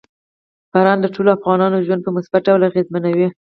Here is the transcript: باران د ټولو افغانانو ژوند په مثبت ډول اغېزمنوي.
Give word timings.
باران 0.71 0.97
د 1.01 1.07
ټولو 1.15 1.29
افغانانو 1.37 1.83
ژوند 1.85 2.01
په 2.03 2.11
مثبت 2.17 2.41
ډول 2.47 2.61
اغېزمنوي. 2.69 3.27